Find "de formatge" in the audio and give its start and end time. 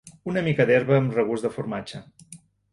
1.51-2.05